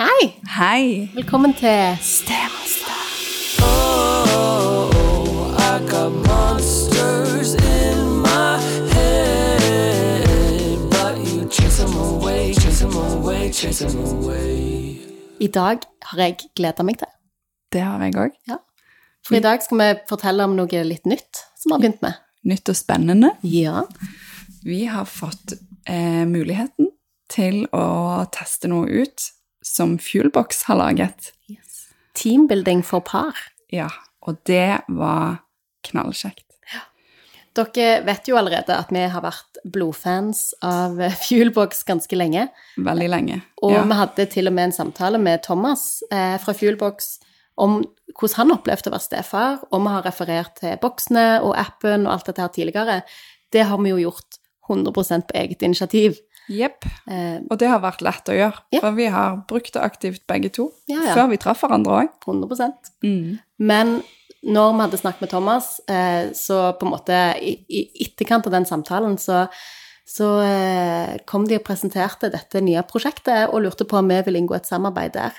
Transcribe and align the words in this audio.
Hei! 0.00 0.32
Hei! 0.48 1.10
Velkommen 1.14 1.52
til 1.52 1.98
Stemonster. 2.00 3.00
Oh, 3.60 5.52
I 5.52 5.74
got 5.90 6.12
monsters 6.24 7.50
in 7.54 7.98
my 8.24 8.56
head, 8.94 10.78
but 10.88 11.18
you 11.20 11.44
chase 11.50 11.82
them 11.82 11.92
away, 11.96 12.54
chase 12.54 12.80
them 12.80 12.96
away, 12.96 13.52
chase 13.52 13.84
them 13.84 13.98
away. 14.00 14.96
I 15.40 15.46
dag 15.46 15.84
har 16.02 16.22
jeg 16.22 16.36
gleda 16.56 16.82
meg 16.82 16.96
til. 17.02 17.10
Det 17.72 17.82
har 17.84 18.00
jeg 18.00 18.16
òg. 18.16 18.38
For 19.26 19.36
i 19.36 19.42
dag 19.44 19.60
skal 19.60 19.82
vi 19.82 19.88
fortelle 20.08 20.46
om 20.48 20.54
noe 20.56 20.84
litt 20.88 21.04
nytt 21.04 21.42
som 21.58 21.66
vi 21.66 21.74
har 21.74 21.82
begynt 21.82 22.00
med. 22.06 22.16
Nytt 22.48 22.72
og 22.72 22.78
spennende. 22.78 23.34
Ja. 23.44 23.84
Vi 24.64 24.86
har 24.88 25.04
fått 25.04 25.58
eh, 25.84 26.24
muligheten 26.24 26.88
til 27.28 27.66
å 27.76 28.24
teste 28.32 28.72
noe 28.72 28.88
ut 28.88 29.28
som 29.70 29.98
Fuelbox 30.02 30.64
har 30.68 30.80
laget. 30.80 31.32
Teambuilding 32.18 32.82
for 32.86 33.04
par. 33.06 33.38
Ja, 33.70 33.88
og 34.26 34.40
det 34.50 34.82
var 34.88 35.42
knallkjekt. 35.86 36.50
Dere 37.50 38.04
vet 38.06 38.28
jo 38.30 38.36
allerede 38.38 38.76
at 38.78 38.92
vi 38.94 39.02
har 39.10 39.24
vært 39.24 39.58
blodfans 39.66 40.52
av 40.64 41.00
Fuelbox 41.24 41.82
ganske 41.88 42.18
lenge. 42.18 42.46
Veldig 42.78 43.08
lenge. 43.10 43.40
Og 43.64 43.74
ja. 43.74 43.82
vi 43.86 43.98
hadde 43.98 44.28
til 44.30 44.50
og 44.50 44.54
med 44.56 44.70
en 44.70 44.76
samtale 44.76 45.18
med 45.22 45.42
Thomas 45.46 46.04
eh, 46.12 46.36
fra 46.42 46.54
Fuelbox 46.54 47.16
om 47.60 47.80
hvordan 48.14 48.38
han 48.38 48.54
opplevde 48.54 48.90
å 48.90 48.94
være 48.94 49.04
stefar, 49.04 49.58
og 49.70 49.82
vi 49.82 49.92
har 49.92 50.06
referert 50.06 50.54
til 50.62 50.78
boksene 50.80 51.26
og 51.44 51.56
appen 51.58 52.06
og 52.06 52.14
alt 52.14 52.30
dette 52.30 52.44
her 52.44 52.54
tidligere. 52.54 53.00
Det 53.52 53.66
har 53.66 53.82
vi 53.82 53.92
jo 53.92 54.00
gjort 54.06 54.38
100% 54.70 55.26
på 55.26 55.36
eget 55.42 55.66
initiativ. 55.66 56.18
Jepp. 56.48 56.84
Eh, 57.06 57.40
Og 57.50 57.58
det 57.58 57.68
har 57.68 57.80
vært 57.80 58.02
lett 58.02 58.28
å 58.28 58.34
gjøre, 58.34 58.58
Ja. 58.72 58.80
for 58.80 58.92
vi 58.92 59.06
har 59.06 59.36
brukt 59.48 59.72
det 59.72 59.82
aktivt 59.82 60.26
begge 60.26 60.50
to. 60.52 60.72
Ja, 60.88 61.02
ja. 61.04 61.14
Før 61.14 61.28
vi 61.30 61.36
traff 61.36 61.60
hverandre 61.62 62.02
òg. 62.02 62.08
100 62.26 62.72
Mm. 63.02 63.38
Men 63.58 64.02
når 64.42 64.72
vi 64.72 64.80
hadde 64.80 64.98
snakket 64.98 65.20
med 65.20 65.30
Thomas, 65.30 65.80
eh, 65.88 66.30
så 66.32 66.72
på 66.78 66.86
en 66.86 66.92
måte 66.92 67.36
i, 67.40 67.64
i 67.68 68.04
etterkant 68.06 68.46
av 68.46 68.52
den 68.52 68.64
samtalen, 68.64 69.16
så, 69.18 69.48
så 70.06 70.40
eh, 70.42 71.18
kom 71.26 71.46
de 71.46 71.56
og 71.56 71.64
presenterte 71.64 72.30
dette 72.32 72.60
nye 72.60 72.82
prosjektet 72.82 73.48
og 73.52 73.62
lurte 73.62 73.84
på 73.84 73.98
om 73.98 74.08
vi 74.08 74.20
ville 74.22 74.38
inngå 74.38 74.56
et 74.56 74.66
samarbeid 74.66 75.12
der. 75.12 75.32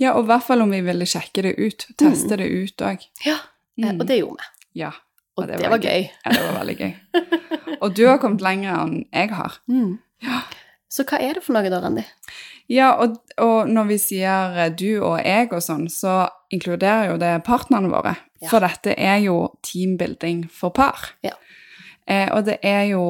Ja, 0.00 0.14
og 0.16 0.24
i 0.24 0.26
hvert 0.32 0.42
fall 0.46 0.62
om 0.62 0.70
vi 0.72 0.80
ville 0.80 1.04
sjekke 1.04 1.42
det 1.42 1.54
ut. 1.58 1.86
Teste 2.00 2.36
det 2.40 2.48
ut 2.48 2.76
òg. 2.82 3.04
Ja, 3.24 3.36
mm. 3.78 4.00
og 4.00 4.06
det 4.06 4.18
gjorde 4.22 4.40
vi. 4.40 4.80
Ja. 4.80 4.92
Og 5.38 5.46
det, 5.48 5.60
var 5.62 5.78
gøy. 5.78 6.08
Ja, 6.10 6.32
det 6.34 6.40
var 6.42 6.56
veldig 6.58 6.76
gøy. 6.80 6.94
Og 7.82 7.94
du 7.96 8.02
har 8.08 8.18
kommet 8.20 8.42
lenger 8.44 8.74
enn 8.76 8.96
jeg 9.08 9.30
har. 9.32 9.60
Mm. 9.70 9.98
Så 10.90 11.06
hva 11.06 11.20
er 11.22 11.38
det 11.38 11.44
for 11.44 11.56
noe 11.56 11.70
da, 11.70 11.78
Randi? 11.80 12.02
Ja, 12.70 12.92
og, 13.02 13.16
og 13.42 13.70
når 13.70 13.86
vi 13.88 13.96
sier 13.98 14.58
eh, 14.62 14.68
du 14.70 15.00
og 15.00 15.16
jeg 15.22 15.48
og 15.50 15.62
sånn, 15.64 15.88
så 15.90 16.28
inkluderer 16.54 17.12
jo 17.12 17.16
det 17.18 17.32
partnerne 17.46 17.90
våre. 17.90 18.14
Ja. 18.42 18.50
For 18.50 18.62
dette 18.62 18.94
er 18.94 19.18
jo 19.24 19.36
teambuilding 19.66 20.44
for 20.54 20.74
par. 20.74 21.14
Ja. 21.26 21.34
Eh, 22.06 22.28
og 22.34 22.44
det 22.46 22.60
er 22.66 22.84
jo 22.92 23.04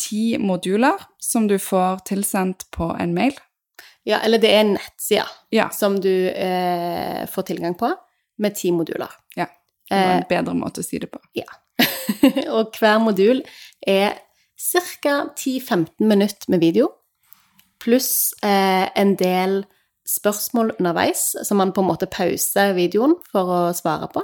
ti 0.00 0.36
moduler 0.40 1.00
som 1.22 1.48
du 1.48 1.56
får 1.60 2.04
tilsendt 2.08 2.68
på 2.76 2.90
en 3.00 3.14
mail. 3.16 3.36
Ja, 4.06 4.20
eller 4.22 4.38
det 4.38 4.52
er 4.52 4.62
en 4.62 4.76
nettside 4.76 5.26
Ja, 5.50 5.70
som 5.74 5.96
du 6.00 6.12
eh, 6.30 7.24
får 7.30 7.48
tilgang 7.48 7.74
på, 7.78 7.90
med 8.38 8.54
ti 8.56 8.70
moduler. 8.72 9.12
Ja. 9.36 9.48
det 9.90 9.96
var 9.96 10.12
Eh, 10.12 10.16
en 10.18 10.28
bedre 10.28 10.54
måte 10.54 10.82
å 10.82 10.86
si 10.86 11.00
det 11.02 11.08
på. 11.12 11.20
og 12.56 12.76
hver 12.78 13.00
modul 13.02 13.42
er 13.86 14.18
ca. 14.56 15.16
10-15 15.36 16.00
minutter 16.00 16.52
med 16.52 16.62
video, 16.64 16.90
pluss 17.82 18.34
eh, 18.42 18.88
en 18.96 19.14
del 19.20 19.64
spørsmål 20.06 20.72
underveis, 20.78 21.34
som 21.44 21.60
man 21.60 21.74
på 21.74 21.82
en 21.82 21.90
måte 21.90 22.08
pauser 22.10 22.74
videoen 22.76 23.16
for 23.32 23.52
å 23.52 23.60
svare 23.76 24.08
på. 24.12 24.22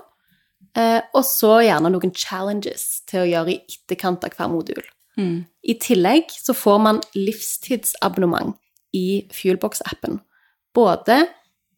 Eh, 0.79 1.01
og 1.13 1.25
så 1.27 1.59
gjerne 1.67 1.91
noen 1.93 2.15
challenges 2.17 3.03
til 3.11 3.25
å 3.25 3.29
gjøre 3.29 3.55
i 3.55 3.61
etterkant 3.61 4.25
av 4.25 4.37
hver 4.39 4.53
modul. 4.53 4.83
Mm. 5.19 5.45
I 5.69 5.75
tillegg 5.83 6.33
så 6.33 6.55
får 6.57 6.79
man 6.87 7.03
livstidsabonnement 7.19 8.57
i 8.97 9.25
Fuelbox-appen. 9.33 10.21
Både 10.73 11.27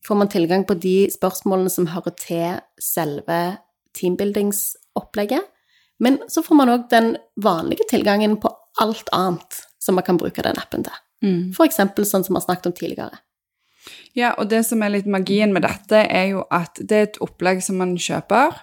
får 0.07 0.21
man 0.21 0.31
tilgang 0.31 0.67
på 0.69 0.77
de 0.79 1.09
spørsmålene 1.11 1.73
som 1.73 1.89
hører 1.91 2.15
til 2.21 2.61
selve 2.83 3.41
teambuildingsopplegget, 3.99 5.51
men 6.03 6.19
så 6.29 6.43
får 6.43 6.59
man 6.59 6.73
òg 6.73 6.89
den 6.91 7.15
vanlige 7.41 7.87
tilgangen 7.91 8.37
på 8.43 8.51
alt 8.83 9.09
annet 9.13 9.61
som 9.79 9.95
man 9.95 10.07
kan 10.07 10.19
bruke 10.19 10.43
den 10.43 10.59
appen 10.59 10.85
til. 10.87 10.97
Mm. 11.25 11.55
Eksempel 11.65 12.07
sånn 12.09 12.25
som 12.27 12.35
vi 12.35 12.41
har 12.41 12.47
snakket 12.49 12.71
om 12.71 12.77
tidligere. 12.77 13.23
Ja, 14.17 14.33
og 14.39 14.49
det 14.51 14.63
som 14.69 14.83
er 14.83 14.95
litt 14.95 15.09
magien 15.11 15.53
med 15.55 15.65
dette, 15.67 16.05
er 16.07 16.31
jo 16.33 16.45
at 16.55 16.79
det 16.81 16.97
er 16.97 17.09
et 17.09 17.21
opplegg 17.25 17.63
som 17.65 17.81
man 17.83 17.97
kjøper, 18.01 18.55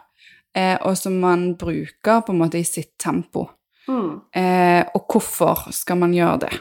eh, 0.57 0.77
og 0.81 0.95
som 0.97 1.17
man 1.21 1.51
bruker 1.59 2.23
på 2.25 2.33
en 2.33 2.41
måte 2.41 2.59
i 2.59 2.67
sitt 2.67 2.95
tempo. 3.01 3.47
Eh, 3.89 4.83
og 4.95 5.07
hvorfor 5.09 5.67
skal 5.75 5.99
man 5.99 6.13
gjøre 6.15 6.45
det? 6.45 6.51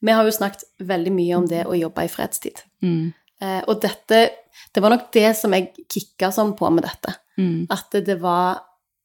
Vi 0.00 0.12
har 0.14 0.24
jo 0.24 0.32
snakket 0.32 0.64
veldig 0.88 1.12
mye 1.12 1.38
om 1.38 1.48
det 1.48 1.64
å 1.68 1.76
jobbe 1.76 2.06
i 2.06 2.12
fredstid. 2.12 2.62
Mm. 2.84 3.12
Eh, 3.40 3.62
og 3.66 3.80
dette 3.82 4.28
Det 4.74 4.82
var 4.82 4.92
nok 4.92 5.08
det 5.12 5.30
som 5.34 5.54
jeg 5.54 5.72
kicka 5.90 6.28
sånn 6.30 6.52
på 6.54 6.68
med 6.70 6.84
dette. 6.84 7.14
Mm. 7.38 7.66
At 7.72 7.94
det 8.06 8.20
var 8.20 8.60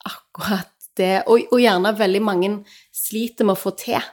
akkurat 0.05 0.74
det 0.99 1.25
og, 1.25 1.47
og 1.51 1.61
gjerne 1.61 1.95
veldig 1.97 2.21
mange 2.23 2.51
sliter 2.95 3.47
med 3.47 3.57
å 3.57 3.61
få 3.61 3.73
til. 3.79 4.03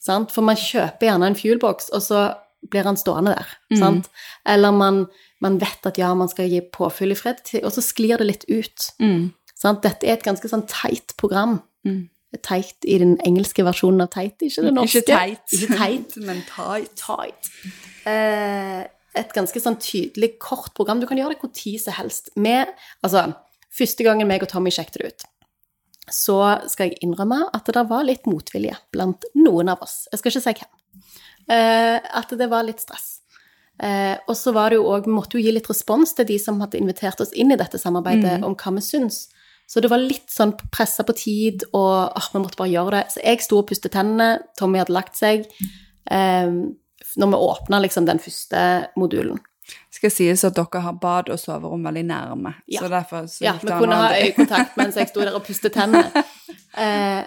Sant? 0.00 0.32
For 0.32 0.46
man 0.46 0.58
kjøper 0.58 1.10
gjerne 1.10 1.30
en 1.30 1.36
fuelbox, 1.38 1.90
og 1.96 2.04
så 2.04 2.22
blir 2.70 2.86
han 2.88 2.98
stående 3.00 3.34
der. 3.36 3.50
Mm. 3.72 3.80
Sant? 3.80 4.08
Eller 4.48 4.72
man, 4.76 5.02
man 5.44 5.58
vet 5.60 5.88
at 5.88 5.98
ja, 6.00 6.12
man 6.16 6.30
skal 6.30 6.48
gi 6.50 6.62
påfyll 6.72 7.14
i 7.14 7.18
fredstid, 7.18 7.64
og 7.64 7.74
så 7.74 7.84
sklir 7.84 8.20
det 8.20 8.28
litt 8.28 8.46
ut. 8.48 8.88
Mm. 9.02 9.30
Sant? 9.54 9.82
Dette 9.84 10.08
er 10.08 10.18
et 10.18 10.24
ganske 10.26 10.48
sånn 10.50 10.66
teit 10.70 11.16
program. 11.20 11.58
Mm. 11.88 12.08
Teit 12.46 12.86
i 12.86 12.96
den 13.02 13.16
engelske 13.26 13.64
versjonen 13.66 14.04
av 14.04 14.12
teit, 14.14 14.38
ikke 14.46 14.64
det 14.68 14.72
norske. 14.76 15.02
Ikke 15.02 15.18
teit. 15.18 15.56
Ikke 15.56 15.78
teit. 15.80 16.16
men 16.28 16.42
tight. 16.48 16.94
tight. 17.00 17.52
Eh, 18.08 18.84
et 19.20 19.32
ganske 19.34 19.60
sånn 19.62 19.78
tydelig, 19.82 20.36
kort 20.42 20.72
program. 20.76 21.02
Du 21.02 21.08
kan 21.10 21.18
gjøre 21.18 21.34
det 21.34 21.42
hvor 21.42 21.52
tid 21.56 21.80
som 21.82 21.96
helst. 21.98 22.30
Med, 22.40 22.70
altså, 23.04 23.26
første 23.74 24.06
gangen 24.06 24.30
meg 24.30 24.44
og 24.46 24.52
Tommy 24.52 24.72
sjekket 24.74 25.00
det 25.00 25.10
ut, 25.10 25.26
så 26.12 26.38
skal 26.70 26.90
jeg 26.90 27.00
innrømme 27.06 27.42
at 27.56 27.70
det 27.70 27.86
var 27.90 28.06
litt 28.06 28.28
motvilje 28.30 28.76
blant 28.94 29.26
noen 29.38 29.72
av 29.72 29.82
oss. 29.84 30.04
Jeg 30.12 30.20
skal 30.20 30.32
ikke 30.32 30.44
si 30.44 30.54
hvem. 30.60 30.70
Eh, 31.50 31.98
at 32.20 32.32
det 32.38 32.48
var 32.50 32.66
litt 32.66 32.82
stress. 32.82 33.20
Eh, 33.80 34.16
og 34.28 34.36
så 34.36 34.52
var 34.52 34.70
det 34.70 34.76
jo 34.76 34.90
òg 34.92 35.06
Vi 35.08 35.12
måtte 35.14 35.38
jo 35.38 35.40
gi 35.40 35.54
litt 35.54 35.68
respons 35.70 36.12
til 36.12 36.26
de 36.28 36.36
som 36.38 36.58
hadde 36.60 36.76
invitert 36.76 37.20
oss 37.24 37.32
inn 37.32 37.54
i 37.54 37.56
dette 37.56 37.80
samarbeidet, 37.80 38.42
om 38.44 38.54
hva 38.54 38.74
vi 38.76 38.84
syns. 38.84 39.24
Så 39.70 39.80
det 39.80 39.90
var 39.92 40.02
litt 40.02 40.28
sånn 40.32 40.56
pressa 40.74 41.06
på 41.06 41.14
tid, 41.16 41.64
og 41.70 42.10
oh, 42.10 42.28
vi 42.34 42.42
måtte 42.42 42.58
bare 42.58 42.72
gjøre 42.72 42.96
det. 42.98 43.04
Så 43.14 43.22
jeg 43.22 43.44
sto 43.44 43.60
og 43.62 43.68
pustet 43.70 43.94
tennene, 43.94 44.42
Tommy 44.58 44.82
hadde 44.82 44.96
lagt 44.96 45.18
seg. 45.18 45.46
Eh, 46.10 46.50
når 47.20 47.30
vi 47.32 47.38
åpna 47.46 47.80
liksom 47.82 48.06
den 48.06 48.20
første 48.22 48.64
modulen. 48.98 49.38
Skal 49.90 50.12
sies 50.14 50.44
at 50.46 50.56
dere 50.56 50.82
har 50.84 50.98
bad 51.02 51.30
og 51.32 51.40
soverom 51.40 51.84
veldig 51.88 52.04
nærme. 52.08 52.54
Ja. 52.70 52.84
Så 52.84 52.92
derfor 52.92 53.26
så 53.30 53.44
Ja, 53.44 53.56
vi 53.62 53.72
kunne 53.72 53.98
ha 53.98 54.12
øyekontakt 54.16 54.78
mens 54.80 54.96
jeg 54.96 55.10
sto 55.10 55.24
der 55.24 55.36
og 55.36 55.44
pustet 55.46 55.76
tennene. 55.76 56.10
Eh, 56.78 57.24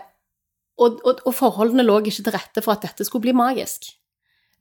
og, 0.79 1.01
og, 1.03 1.17
og 1.27 1.33
forholdene 1.35 1.83
lå 1.83 1.97
ikke 1.99 2.23
til 2.23 2.31
rette 2.31 2.61
for 2.63 2.71
at 2.71 2.85
dette 2.85 3.03
skulle 3.03 3.25
bli 3.25 3.33
magisk. 3.35 3.89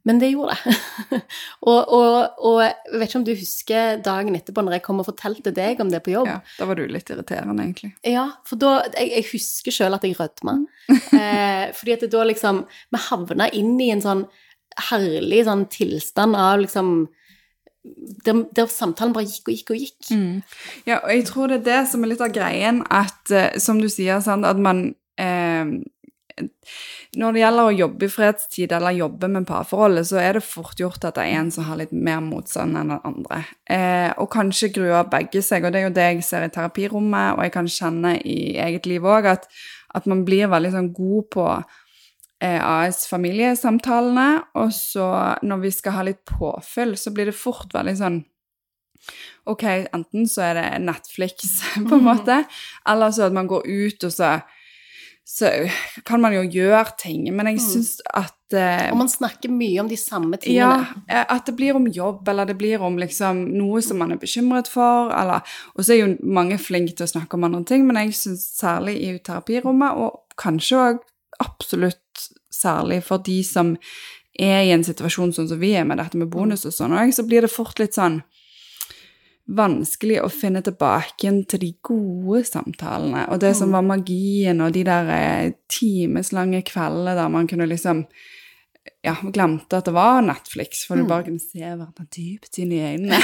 Men 0.03 0.19
det 0.19 0.33
gjorde 0.33 0.57
det. 0.59 1.21
og, 1.71 1.93
og, 1.95 2.39
og 2.43 2.59
jeg 2.65 2.99
vet 2.99 3.07
ikke 3.07 3.21
om 3.21 3.27
du 3.27 3.33
husker 3.39 4.01
dagen 4.03 4.37
etterpå 4.39 4.65
når 4.65 4.77
jeg 4.77 4.85
kom 4.89 5.03
og 5.03 5.07
fortalte 5.07 5.53
deg 5.55 5.81
om 5.83 5.93
det 5.93 6.03
på 6.03 6.15
jobb. 6.17 6.31
Ja, 6.31 6.41
da 6.59 6.67
var 6.69 6.79
du 6.79 6.85
litt 6.91 7.11
irriterende, 7.15 7.63
egentlig. 7.63 7.93
Ja, 8.07 8.27
for 8.49 8.59
da 8.61 8.75
Jeg, 8.97 9.13
jeg 9.13 9.29
husker 9.31 9.75
sjøl 9.75 9.99
at 9.99 10.07
jeg 10.07 10.19
rødma. 10.19 10.59
Eh, 11.23 11.69
fordi 11.77 11.93
at 11.95 12.03
det 12.03 12.09
da 12.11 12.23
liksom 12.27 12.63
Vi 12.91 12.99
havna 13.05 13.47
inn 13.55 13.77
i 13.81 13.91
en 13.93 14.01
sånn 14.03 14.23
herlig 14.89 15.43
sånn 15.47 15.67
tilstand 15.71 16.37
av 16.39 16.63
liksom 16.63 16.89
der, 18.25 18.45
der 18.55 18.71
samtalen 18.71 19.15
bare 19.15 19.27
gikk 19.27 19.49
og 19.49 19.57
gikk 19.57 19.73
og 19.75 19.81
gikk. 19.83 20.11
Ja, 20.87 21.01
og 21.01 21.11
jeg 21.11 21.25
tror 21.29 21.51
det 21.51 21.63
er 21.63 21.69
det 21.71 21.81
som 21.91 22.05
er 22.05 22.13
litt 22.13 22.23
av 22.23 22.35
greien, 22.35 22.83
at 22.91 23.33
eh, 23.35 23.59
som 23.63 23.81
du 23.83 23.89
sier, 23.91 24.23
sant, 24.25 24.47
at 24.47 24.61
man 24.61 24.93
eh, 25.21 25.81
Når 27.13 27.35
det 27.35 27.43
gjelder 27.43 27.69
å 27.69 27.75
jobbe 27.77 28.07
i 28.07 28.09
fredstid 28.09 28.73
eller 28.73 28.95
jobbe 28.97 29.29
med 29.29 29.45
parforholdet, 29.47 30.07
så 30.09 30.17
er 30.17 30.39
det 30.39 30.47
fort 30.47 30.79
gjort 30.81 31.05
at 31.05 31.19
det 31.19 31.27
er 31.27 31.43
en 31.43 31.51
som 31.53 31.67
har 31.67 31.77
litt 31.77 31.93
mer 31.93 32.23
motstand 32.25 32.79
enn 32.79 32.95
den 32.95 33.05
andre. 33.05 33.43
Eh, 33.69 34.09
og 34.17 34.31
kanskje 34.33 34.71
gruer 34.73 35.11
begge 35.13 35.43
seg, 35.45 35.67
og 35.67 35.75
det 35.75 35.83
er 35.83 35.91
jo 35.91 35.97
det 35.99 36.07
jeg 36.09 36.25
ser 36.25 36.47
i 36.47 36.55
terapirommet, 36.55 37.37
og 37.37 37.45
jeg 37.45 37.53
kan 37.53 37.69
kjenne 37.69 38.15
i 38.25 38.57
eget 38.65 38.89
liv 38.89 39.05
òg, 39.05 39.29
at, 39.35 39.45
at 39.93 40.09
man 40.09 40.25
blir 40.25 40.49
veldig 40.49 40.73
sånn 40.73 40.93
god 40.97 41.29
på 41.37 41.47
AS-familiesamtalene, 42.43 44.43
og 44.59 44.73
så 44.75 45.09
når 45.47 45.67
vi 45.67 45.73
skal 45.75 45.99
ha 45.99 46.07
litt 46.09 46.23
påfyll, 46.29 46.97
så 46.99 47.15
blir 47.15 47.31
det 47.31 47.39
fort 47.39 47.75
veldig 47.75 47.99
sånn 48.01 48.23
Ok, 49.51 49.65
enten 49.67 50.29
så 50.31 50.45
er 50.47 50.55
det 50.55 50.67
Netflix, 50.85 51.57
på 51.89 51.97
en 51.97 52.05
måte, 52.07 52.45
eller 52.87 53.15
så 53.15 53.27
at 53.27 53.35
man 53.35 53.49
går 53.51 53.67
ut, 53.67 54.05
og 54.07 54.13
så 54.15 54.37
så 55.25 55.49
kan 56.05 56.21
man 56.21 56.35
jo 56.35 56.43
gjøre 56.43 56.97
ting. 57.01 57.29
Men 57.35 57.47
jeg 57.53 57.63
syns 57.63 57.93
at 58.11 58.57
eh, 58.59 58.91
Og 58.91 58.99
man 59.01 59.09
snakker 59.09 59.53
mye 59.55 59.79
om 59.81 59.89
de 59.89 59.97
samme 59.97 60.37
tingene. 60.43 60.83
Ja, 61.09 61.23
at 61.23 61.47
det 61.47 61.55
blir 61.57 61.79
om 61.79 61.87
jobb, 61.87 62.27
eller 62.29 62.51
det 62.51 62.59
blir 62.61 62.83
om 62.83 62.99
liksom 63.01 63.45
noe 63.55 63.81
som 63.87 64.03
man 64.03 64.13
er 64.13 64.21
bekymret 64.21 64.69
for, 64.71 65.15
eller 65.15 65.47
Og 65.77 65.85
så 65.85 65.95
er 65.95 66.03
jo 66.03 66.11
mange 66.27 66.59
flinke 66.61 66.97
til 66.99 67.07
å 67.07 67.15
snakke 67.15 67.39
om 67.39 67.47
andre 67.49 67.63
ting, 67.71 67.87
men 67.87 68.03
jeg 68.03 68.19
syns 68.19 68.45
særlig 68.59 68.99
i 68.99 69.15
terapirommet, 69.25 69.97
og 69.97 70.37
kanskje 70.43 70.83
òg 70.83 71.01
absolutt 71.41 72.29
særlig 72.53 73.03
for 73.07 73.23
de 73.25 73.41
som 73.47 73.77
er 74.33 74.63
i 74.65 74.73
en 74.73 74.85
situasjon 74.85 75.33
sånn 75.37 75.49
som 75.51 75.61
vi 75.61 75.75
er 75.77 75.85
med 75.89 76.01
dette 76.01 76.19
med 76.21 76.31
bonus 76.33 76.67
og 76.69 76.75
sånn 76.75 77.13
så 77.13 77.25
blir 77.29 77.45
det 77.45 77.53
fort 77.53 77.81
litt 77.81 77.97
sånn 77.97 78.23
vanskelig 79.53 80.21
å 80.23 80.31
finne 80.33 80.63
tilbake 80.65 81.27
igjen 81.27 81.43
til 81.51 81.63
de 81.65 81.73
gode 81.85 82.45
samtalene, 82.47 83.27
og 83.33 83.41
det 83.43 83.53
som 83.59 83.75
var 83.75 83.85
magien, 83.85 84.61
og 84.63 84.73
de 84.75 84.85
der 84.87 85.11
eh, 85.11 85.55
timeslange 85.73 86.63
kveldene 86.69 87.17
der 87.19 87.33
man 87.33 87.49
kunne 87.51 87.67
liksom 87.67 88.05
ja, 89.03 89.17
glemte 89.35 89.81
at 89.81 89.89
det 89.89 89.95
var 89.97 90.21
Netflix, 90.23 90.85
for 90.87 90.95
du 91.01 91.09
bare 91.11 91.27
kunne 91.27 91.43
se 91.43 91.59
verden 91.59 92.07
dypt 92.15 92.59
inn 92.63 92.71
i 92.71 92.79
øynene. 92.87 93.19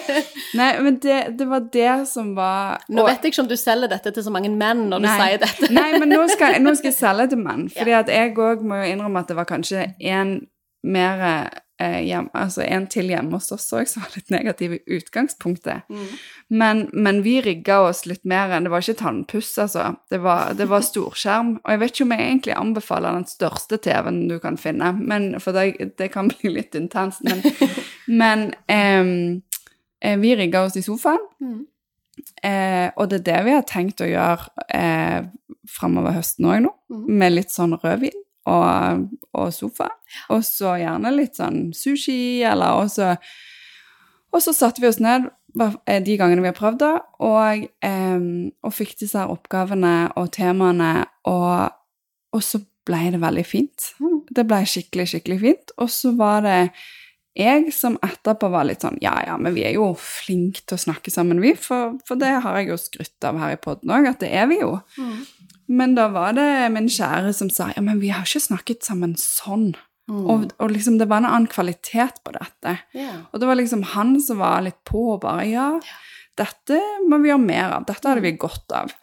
Nei, 0.58 0.70
men 0.80 0.96
det, 1.04 1.18
det 1.36 1.48
var 1.50 1.66
det 1.72 1.92
som 2.08 2.30
var 2.38 2.80
Nå 2.88 3.04
vet 3.04 3.20
jeg 3.20 3.34
ikke 3.34 3.44
om 3.44 3.50
du 3.50 3.56
selger 3.60 3.92
dette 3.92 4.14
til 4.16 4.24
så 4.24 4.32
mange 4.32 4.48
menn 4.48 4.86
når 4.88 5.04
du 5.04 5.08
sier 5.10 5.42
dette. 5.42 5.68
Nei, 5.76 5.90
men 6.00 6.08
nå 6.14 6.22
skal, 6.32 6.56
nå 6.64 6.72
skal 6.78 6.92
jeg 6.94 6.96
selge 6.96 7.28
til 7.34 7.42
menn. 7.44 7.66
Fordi 7.76 7.96
at 7.98 8.12
jeg 8.12 8.32
òg 8.40 8.64
må 8.64 8.80
jo 8.80 8.94
innrømme 8.94 9.20
at 9.20 9.28
det 9.28 9.36
var 9.36 9.48
kanskje 9.50 9.90
en 10.00 10.38
mer 10.88 11.24
hjem, 11.78 12.26
altså 12.34 12.64
en 12.66 12.86
til 12.90 13.10
hjemme 13.12 13.38
hos 13.38 13.52
oss 13.54 13.68
òg 13.76 13.86
som 13.86 14.02
var 14.02 14.16
litt 14.16 14.32
negativ 14.34 14.72
i 14.74 14.80
utgangspunktet. 14.98 15.86
Men, 16.48 16.88
men 16.92 17.20
vi 17.22 17.36
rigga 17.44 17.80
oss 17.86 18.04
litt 18.08 18.24
mer 18.28 18.50
enn 18.54 18.66
Det 18.66 18.72
var 18.72 18.82
ikke 18.82 18.98
tannpuss, 19.02 19.52
altså. 19.62 19.84
Det 20.10 20.18
var, 20.24 20.54
det 20.58 20.66
var 20.70 20.84
storskjerm. 20.84 21.54
Og 21.62 21.72
jeg 21.72 21.82
vet 21.82 21.94
ikke 21.94 22.06
om 22.08 22.14
jeg 22.16 22.26
egentlig 22.26 22.56
anbefaler 22.58 23.18
den 23.18 23.28
største 23.30 23.78
TV-en 23.84 24.20
du 24.30 24.38
kan 24.42 24.58
finne, 24.60 24.92
men, 24.98 25.30
for 25.42 25.56
det, 25.56 25.92
det 26.00 26.10
kan 26.14 26.30
bli 26.32 26.54
litt 26.56 26.74
intenst. 26.78 27.22
Men, 27.22 27.42
men 28.20 28.46
eh, 30.02 30.16
vi 30.18 30.36
rigga 30.36 30.66
oss 30.66 30.78
i 30.80 30.84
sofaen. 30.86 31.22
Mm. 31.42 31.58
Eh, 32.42 32.88
og 32.96 33.10
det 33.10 33.20
er 33.20 33.26
det 33.28 33.42
vi 33.46 33.54
har 33.54 33.66
tenkt 33.68 34.02
å 34.02 34.08
gjøre 34.08 34.66
eh, 34.74 35.28
framover 35.70 36.16
høsten 36.16 36.48
òg 36.48 36.64
nå, 36.64 36.72
mm. 36.90 37.04
med 37.20 37.36
litt 37.36 37.54
sånn 37.54 37.76
rødvin 37.78 38.24
og, 38.48 39.06
og 39.36 39.50
sofa. 39.54 39.90
Og 40.34 40.44
så 40.46 40.78
gjerne 40.80 41.14
litt 41.14 41.38
sånn 41.38 41.68
sushi, 41.76 42.44
eller 42.46 42.82
og 42.82 42.92
så 42.92 43.16
Og 44.28 44.42
så 44.44 44.52
satte 44.52 44.82
vi 44.82 44.88
oss 44.90 44.98
ned 45.00 45.24
eh, 45.88 46.02
de 46.04 46.14
gangene 46.20 46.42
vi 46.44 46.50
har 46.50 46.56
prøvd 46.56 46.82
det, 46.82 46.96
og, 47.24 47.62
eh, 47.80 48.26
og 48.60 48.74
fikk 48.76 48.98
disse 49.00 49.22
oppgavene 49.24 50.10
og 50.20 50.28
temaene, 50.36 51.06
og, 51.24 51.72
og 52.36 52.42
så 52.44 52.60
ble 52.84 53.14
det 53.14 53.22
veldig 53.22 53.44
fint. 53.48 53.90
Mm. 54.02 54.18
Det 54.36 54.44
ble 54.48 54.62
skikkelig, 54.68 55.08
skikkelig 55.12 55.38
fint. 55.40 55.74
Og 55.80 55.88
så 55.92 56.12
var 56.18 56.44
det 56.44 56.60
jeg 57.38 57.72
som 57.74 57.98
etterpå 58.02 58.48
var 58.50 58.66
litt 58.66 58.82
sånn 58.82 58.98
Ja, 59.02 59.14
ja, 59.22 59.36
men 59.38 59.54
vi 59.54 59.62
er 59.68 59.76
jo 59.76 59.92
flinke 60.00 60.64
til 60.64 60.74
å 60.74 60.84
snakke 60.88 61.12
sammen, 61.14 61.42
vi. 61.44 61.54
For, 61.58 61.94
for 62.08 62.18
det 62.18 62.32
har 62.42 62.58
jeg 62.58 62.72
jo 62.72 62.78
skrytt 62.82 63.28
av 63.28 63.38
her 63.38 63.54
i 63.54 63.60
poden 63.62 63.92
òg, 63.94 64.08
at 64.10 64.24
det 64.24 64.32
er 64.34 64.48
vi 64.50 64.58
jo. 64.58 64.72
Mm. 64.98 65.20
Men 65.68 65.94
da 65.98 66.08
var 66.12 66.32
det 66.36 66.48
min 66.72 66.88
kjære 66.88 67.34
som 67.36 67.50
sa 67.52 67.68
ja, 67.74 67.84
men 67.84 68.00
vi 68.00 68.12
har 68.14 68.24
ikke 68.24 68.40
snakket 68.40 68.86
sammen 68.86 69.14
sånn. 69.20 69.74
Mm. 70.08 70.22
Og, 70.24 70.44
og 70.56 70.70
liksom 70.72 70.96
det 71.00 71.10
var 71.10 71.20
en 71.20 71.28
annen 71.28 71.50
kvalitet 71.52 72.22
på 72.24 72.32
dette. 72.32 72.78
Yeah. 72.96 73.26
Og 73.32 73.42
det 73.42 73.50
var 73.50 73.58
liksom 73.60 73.84
han 73.92 74.16
som 74.24 74.40
var 74.40 74.64
litt 74.64 74.78
på 74.88 75.02
og 75.14 75.20
bare 75.26 75.44
ja, 75.50 75.66
dette 76.38 76.78
må 77.08 77.18
vi 77.20 77.28
gjøre 77.32 77.44
mer 77.44 77.74
av. 77.76 77.84
Dette 77.88 78.08
hadde 78.08 78.24
vi 78.24 78.38
godt 78.40 78.72
av. 78.72 78.94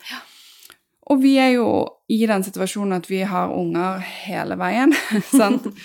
Og 1.06 1.22
vi 1.22 1.36
er 1.38 1.54
jo 1.60 1.68
i 2.10 2.24
den 2.26 2.46
situasjonen 2.46 2.98
at 2.98 3.10
vi 3.12 3.22
har 3.28 3.54
unger 3.54 4.02
hele 4.26 4.58
veien, 4.62 4.96
sant? 5.36 5.70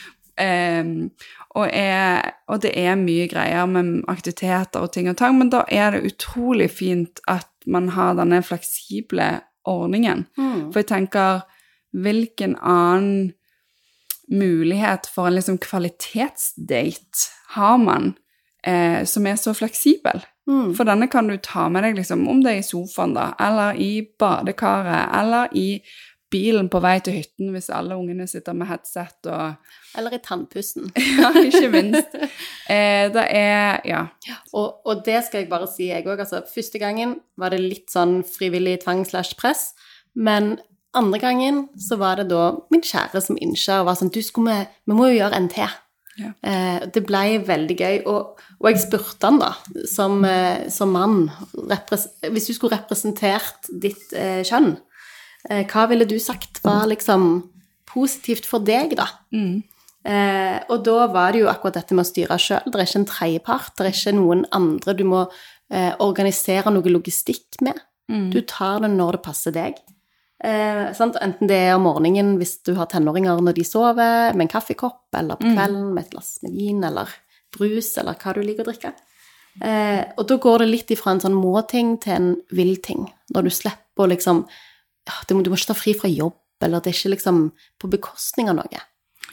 Um, 0.40 1.10
og, 1.52 1.66
er, 1.68 2.30
og 2.48 2.62
det 2.62 2.70
er 2.78 2.94
mye 2.96 3.26
greier 3.28 3.66
med 3.68 4.06
aktiviteter 4.08 4.86
og 4.86 4.92
ting 4.94 5.10
og 5.10 5.18
tang, 5.20 5.34
men 5.36 5.50
da 5.52 5.66
er 5.68 5.92
det 5.92 6.14
utrolig 6.14 6.70
fint 6.72 7.20
at 7.28 7.50
man 7.68 7.90
har 7.92 8.14
denne 8.16 8.38
fleksible 8.46 9.26
ordningen. 9.68 10.26
Mm. 10.38 10.70
For 10.72 10.82
jeg 10.82 10.90
tenker, 10.92 11.44
hvilken 11.90 12.56
annen 12.56 13.32
mulighet 14.30 15.08
for 15.10 15.26
en 15.26 15.34
liksom 15.34 15.58
kvalitetsdate 15.58 17.30
har 17.56 17.78
man 17.82 18.12
eh, 18.66 19.02
som 19.04 19.26
er 19.26 19.40
så 19.40 19.54
fleksibel? 19.54 20.22
Mm. 20.50 20.74
For 20.74 20.86
denne 20.86 21.06
kan 21.10 21.28
du 21.30 21.36
ta 21.42 21.68
med 21.70 21.84
deg 21.86 21.98
liksom, 21.98 22.26
om 22.30 22.42
det 22.44 22.52
er 22.52 22.62
i 22.62 22.66
sofaen 22.66 23.14
da, 23.14 23.30
eller 23.42 23.78
i 23.78 23.90
badekaret, 24.18 25.10
eller 25.18 25.50
i 25.56 25.68
bilen 26.30 26.68
på 26.70 26.80
vei 26.82 26.96
til 27.02 27.16
hytten 27.18 27.50
hvis 27.54 27.70
alle 27.74 27.96
ungene 27.98 28.26
sitter 28.30 28.54
med 28.56 28.70
headset 28.70 29.28
og 29.30 29.54
Eller 29.98 30.14
i 30.14 30.20
tannpussen. 30.22 30.92
Ja, 31.18 31.32
ikke 31.42 31.68
minst. 31.72 32.14
Eh, 32.70 33.10
det 33.10 33.26
er 33.26 33.80
Ja. 33.88 34.04
Og, 34.52 34.80
og 34.86 35.04
det 35.06 35.24
skal 35.26 35.42
jeg 35.42 35.50
bare 35.50 35.66
si, 35.66 35.88
jeg 35.90 36.06
òg. 36.06 36.20
Altså, 36.22 36.44
første 36.54 36.78
gangen 36.78 37.16
var 37.36 37.50
det 37.50 37.60
litt 37.62 37.90
sånn 37.90 38.20
frivillig 38.26 38.80
tvang 38.84 39.02
slash 39.08 39.34
press. 39.40 39.72
Men 40.14 40.58
andre 40.94 41.18
gangen 41.22 41.64
så 41.78 41.98
var 41.98 42.18
det 42.18 42.30
da 42.30 42.52
min 42.70 42.82
kjære 42.82 43.22
som 43.22 43.38
innså 43.38 43.80
og 43.80 43.90
var 43.90 43.98
sånn 43.98 44.10
Du, 44.14 44.22
skulle 44.22 44.54
vi, 44.54 44.68
vi 44.90 44.98
må 44.98 45.10
jo 45.10 45.20
gjøre 45.20 45.42
NT. 45.46 45.58
Ja. 46.20 46.30
Eh, 46.42 46.86
det 46.92 47.02
ble 47.06 47.24
veldig 47.46 47.76
gøy. 47.78 47.96
Og, 48.10 48.40
og 48.60 48.68
jeg 48.70 48.82
spurte 48.82 49.26
han, 49.30 49.40
da, 49.42 49.52
som, 49.88 50.20
eh, 50.26 50.66
som 50.72 50.92
mann 50.94 51.30
Hvis 51.54 52.50
du 52.50 52.54
skulle 52.54 52.76
representert 52.76 53.70
ditt 53.70 54.12
eh, 54.14 54.42
kjønn, 54.46 54.74
hva 55.48 55.86
ville 55.88 56.04
du 56.04 56.18
sagt 56.20 56.60
var 56.64 56.86
liksom 56.90 57.50
positivt 57.90 58.46
for 58.46 58.60
deg, 58.64 58.96
da? 58.98 59.06
Mm. 59.32 59.62
Eh, 60.04 60.58
og 60.72 60.82
da 60.86 61.06
var 61.12 61.32
det 61.32 61.42
jo 61.42 61.48
akkurat 61.52 61.74
dette 61.80 61.96
med 61.96 62.06
å 62.06 62.08
styre 62.08 62.36
sjøl. 62.40 62.66
Det 62.70 62.78
er 62.78 62.86
ikke 62.86 63.00
en 63.02 63.08
tredjepart. 63.10 63.72
Det 63.76 63.86
er 63.86 63.96
ikke 63.96 64.16
noen 64.16 64.44
andre 64.56 64.94
du 64.96 65.04
må 65.08 65.22
eh, 65.72 65.92
organisere 66.00 66.72
noe 66.72 66.92
logistikk 66.92 67.60
med. 67.66 67.80
Mm. 68.10 68.30
Du 68.32 68.40
tar 68.48 68.80
det 68.84 68.92
når 68.94 69.18
det 69.18 69.22
passer 69.26 69.52
deg. 69.56 69.80
Eh, 70.42 70.86
sant? 70.96 71.18
Enten 71.20 71.50
det 71.50 71.58
er 71.66 71.74
om 71.76 71.84
morgenen 71.84 72.36
hvis 72.40 72.56
du 72.64 72.72
har 72.78 72.88
tenåringer 72.88 73.42
når 73.44 73.58
de 73.58 73.66
sover, 73.68 74.32
med 74.32 74.46
en 74.46 74.54
kaffekopp, 74.54 75.02
eller 75.16 75.36
på 75.36 75.50
Mm. 75.50 75.56
kvelden 75.56 75.92
med 75.94 76.04
et 76.04 76.10
glass 76.14 76.38
med 76.42 76.52
vin 76.56 76.82
eller 76.84 77.08
brus, 77.52 77.96
eller 77.98 78.14
hva 78.14 78.34
du 78.34 78.40
liker 78.42 78.64
å 78.64 78.70
drikke. 78.72 78.92
Eh, 79.60 80.04
og 80.16 80.26
da 80.28 80.36
går 80.36 80.58
det 80.62 80.68
litt 80.68 80.90
ifra 80.94 81.10
en 81.12 81.20
sånn 81.20 81.34
må-ting 81.36 81.98
til 82.00 82.12
en 82.12 82.36
vil-ting. 82.52 83.10
Når 83.34 83.42
du 83.42 83.50
slipper 83.50 84.06
å 84.06 84.08
liksom 84.08 84.44
du, 85.28 85.34
må, 85.34 85.42
du 85.42 85.50
må 85.50 85.58
ikke 85.58 85.72
ta 85.72 85.78
fri 85.78 85.96
fra 85.96 86.10
jobb, 86.10 86.36
eller 86.64 86.82
det 86.82 86.92
er 86.92 86.98
ikke 86.98 87.14
liksom 87.16 87.44
på 87.80 87.92
bekostning 87.92 88.50
av 88.52 88.60
noe. 88.60 88.86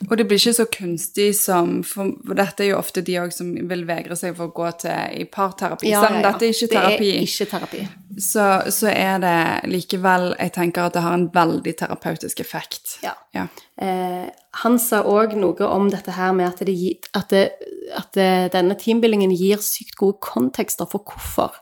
Og 0.05 0.13
det 0.19 0.27
blir 0.29 0.37
ikke 0.37 0.53
så 0.53 0.65
kunstig 0.69 1.31
som 1.37 1.79
For 1.87 2.35
dette 2.37 2.65
er 2.65 2.71
jo 2.71 2.77
ofte 2.77 3.01
de 3.05 3.15
òg 3.17 3.31
som 3.33 3.49
vil 3.69 3.81
vegre 3.87 4.17
seg 4.19 4.35
for 4.37 4.51
å 4.51 4.53
gå 4.53 4.69
til 4.83 5.23
i 5.23 5.25
parterapi. 5.31 5.89
Ja, 5.89 6.03
Selv 6.03 6.19
om 6.19 6.19
ja, 6.19 6.21
ja. 6.21 6.31
dette 6.31 6.45
er 6.45 6.53
ikke 6.53 6.69
terapi, 6.73 7.07
Det 7.07 7.15
er 7.15 7.25
ikke 7.25 7.49
terapi. 7.53 7.81
Så, 8.17 8.45
så 8.73 8.91
er 8.91 9.21
det 9.21 9.39
likevel 9.69 10.31
Jeg 10.37 10.53
tenker 10.55 10.87
at 10.87 10.97
det 10.97 11.05
har 11.05 11.17
en 11.17 11.27
veldig 11.33 11.73
terapeutisk 11.81 12.41
effekt. 12.45 12.97
Ja. 13.05 13.15
Eh, 13.81 14.27
han 14.61 14.79
sa 14.81 15.03
òg 15.05 15.33
noe 15.37 15.69
om 15.69 15.89
dette 15.93 16.13
her 16.17 16.33
med 16.37 16.49
at, 16.51 16.61
det, 16.65 16.77
at, 17.17 17.33
det, 17.33 17.45
at 17.97 18.21
denne 18.53 18.77
teambuildingen 18.77 19.33
gir 19.33 19.61
sykt 19.65 19.97
gode 19.97 20.21
kontekster 20.21 20.89
for 20.89 21.05
hvorfor. 21.05 21.57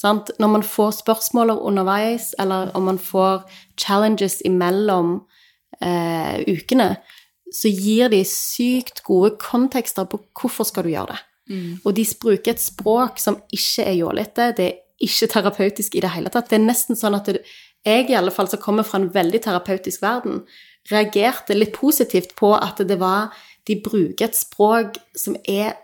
Sant? 0.00 0.30
Når 0.40 0.52
man 0.56 0.64
får 0.64 0.94
spørsmål 1.02 1.52
underveis, 1.58 2.32
eller 2.40 2.72
om 2.76 2.86
man 2.88 2.98
får 2.98 3.42
challenges 3.76 4.40
imellom 4.48 5.18
eh, 5.84 6.40
ukene, 6.48 6.94
så 7.52 7.68
gir 7.68 8.08
de 8.12 8.22
sykt 8.24 9.02
gode 9.04 9.34
kontekster 9.42 10.06
på 10.08 10.22
hvorfor 10.38 10.68
skal 10.68 10.86
du 10.86 10.94
gjøre 10.94 11.12
det. 11.12 11.20
Og 11.84 11.96
de 11.96 12.04
bruker 12.22 12.54
et 12.54 12.62
språk 12.62 13.18
som 13.18 13.40
ikke 13.50 13.84
er 13.84 13.98
jålete, 13.98 14.52
det 14.56 14.66
er 14.68 14.78
ikke 15.02 15.30
terapeutisk 15.32 15.96
i 15.96 16.02
det 16.04 16.12
hele 16.14 16.30
tatt. 16.30 16.50
Det 16.50 16.60
er 16.60 16.66
nesten 16.66 16.98
sånn 16.98 17.16
at 17.18 17.26
det, 17.26 17.42
jeg, 17.84 18.10
i 18.10 18.16
alle 18.16 18.30
fall, 18.30 18.48
som 18.48 18.60
kommer 18.60 18.86
fra 18.86 19.00
en 19.00 19.10
veldig 19.12 19.40
terapeutisk 19.46 20.02
verden, 20.04 20.44
reagerte 20.90 21.56
litt 21.56 21.72
positivt 21.76 22.36
på 22.38 22.54
at 22.56 22.80
det 22.86 23.00
var 23.00 23.32
De 23.68 23.76
bruker 23.76 24.24
et 24.24 24.34
språk 24.34 24.96
som 25.14 25.36
er 25.44 25.76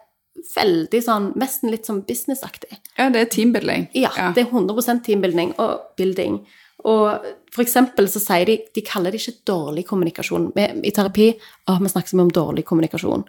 veldig 0.54 1.00
sånn 1.04 1.32
Nesten 1.38 1.72
litt 1.72 1.88
sånn 1.88 2.04
businessaktig. 2.06 2.78
ja, 2.98 3.08
det 3.10 3.20
er 3.20 3.32
teambuilding. 3.32 3.88
Ja, 3.96 4.12
det 4.36 4.46
er 4.46 4.52
100% 4.52 5.04
teambuilding 5.06 5.54
og 5.62 5.92
building. 5.98 6.40
Og 6.86 7.24
for 7.54 7.64
eksempel 7.64 8.06
så 8.12 8.20
sier 8.20 8.46
de 8.46 8.58
De 8.74 8.82
kaller 8.84 9.10
det 9.14 9.20
ikke 9.22 9.46
dårlig 9.48 9.86
kommunikasjon. 9.88 10.50
I 10.56 10.92
terapi 10.94 11.30
å, 11.32 11.78
vi 11.80 11.88
snakker 11.88 12.12
så 12.12 12.18
mye 12.18 12.28
om 12.28 12.34
dårlig 12.36 12.66
kommunikasjon. 12.68 13.24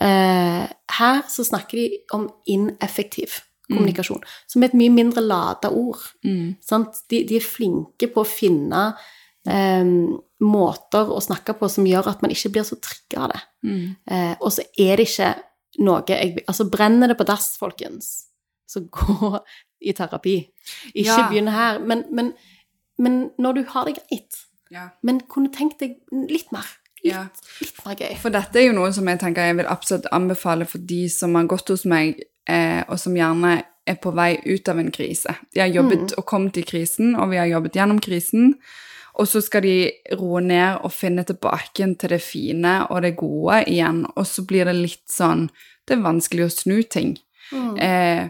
Eh, 0.00 0.64
her 0.98 1.20
så 1.28 1.44
snakker 1.44 1.78
de 1.78 2.00
om 2.16 2.26
ineffektiv 2.46 3.42
kommunikasjon, 3.68 4.22
som 4.48 4.62
er 4.62 4.70
et 4.70 4.78
mye 4.80 4.90
mindre 4.94 5.20
lada 5.20 5.68
ord. 5.70 6.00
Sant? 6.64 7.02
De, 7.12 7.20
de 7.28 7.36
er 7.36 7.44
flinke 7.44 8.08
på 8.08 8.24
å 8.24 8.28
finne 8.28 8.94
eh, 9.46 9.84
måter 10.40 11.12
å 11.12 11.20
snakke 11.20 11.52
på 11.58 11.68
som 11.68 11.86
gjør 11.86 12.08
at 12.08 12.22
man 12.24 12.32
ikke 12.32 12.54
blir 12.54 12.64
så 12.64 12.78
trigga 12.80 13.26
av 13.26 13.34
det. 13.34 13.42
Eh, 14.08 14.34
og 14.40 14.54
så 14.56 14.64
er 14.78 14.96
det 14.96 15.08
ikke 15.10 15.34
noe 15.78 16.02
jeg, 16.08 16.38
Altså, 16.48 16.64
brenner 16.70 17.08
det 17.08 17.16
på 17.18 17.24
dass, 17.28 17.56
folkens, 17.60 18.26
så 18.68 18.80
gå 18.98 19.40
i 19.80 19.92
terapi. 19.92 20.36
Ikke 20.94 21.06
Ja. 21.06 21.28
begynn 21.30 21.48
her. 21.52 21.78
Men, 21.78 22.04
men, 22.12 22.32
men 22.98 23.30
når 23.38 23.52
du 23.54 23.64
har 23.68 23.84
det 23.84 23.96
greit, 24.00 24.44
Ja. 24.70 24.88
men 25.02 25.20
kunne 25.20 25.48
tenkt 25.52 25.78
deg 25.80 25.96
litt 26.12 26.50
mer. 26.52 26.66
Litt, 27.04 27.14
Ja. 27.14 27.28
litt 27.60 27.84
mer 27.86 27.94
gøy. 27.94 28.16
For 28.18 28.30
dette 28.30 28.56
er 28.58 28.66
jo 28.66 28.72
noe 28.72 28.92
som 28.92 29.06
jeg 29.08 29.20
tenker 29.20 29.46
jeg 29.46 29.56
vil 29.56 29.66
absolutt 29.70 30.06
anbefale 30.12 30.66
for 30.66 30.78
de 30.78 31.08
som 31.08 31.34
har 31.34 31.44
gått 31.46 31.68
hos 31.68 31.84
meg, 31.86 32.20
eh, 32.48 32.82
og 32.88 32.98
som 32.98 33.14
gjerne 33.14 33.62
er 33.86 33.94
på 34.02 34.12
vei 34.12 34.34
ut 34.44 34.68
av 34.68 34.78
en 34.78 34.90
krise. 34.92 35.34
De 35.54 35.60
har 35.60 35.68
jobbet 35.68 36.12
og 36.18 36.26
kommet 36.26 36.56
i 36.58 36.62
krisen, 36.62 37.14
og 37.16 37.30
vi 37.30 37.36
har 37.36 37.46
jobbet 37.46 37.72
gjennom 37.72 38.00
krisen. 38.00 38.54
Og 39.18 39.26
så 39.26 39.42
skal 39.42 39.64
de 39.66 39.76
roe 40.18 40.40
ned 40.44 40.84
og 40.86 40.94
finne 40.94 41.24
tilbake 41.26 41.86
til 41.98 42.14
det 42.14 42.20
fine 42.22 42.80
og 42.88 43.02
det 43.02 43.16
gode 43.18 43.64
igjen. 43.66 44.04
Og 44.14 44.26
så 44.26 44.44
blir 44.46 44.68
det 44.68 44.76
litt 44.78 45.06
sånn 45.10 45.48
Det 45.88 45.96
er 45.96 46.04
vanskelig 46.04 46.44
å 46.44 46.52
snu 46.52 46.82
ting. 46.84 47.16
Eh, 47.80 48.28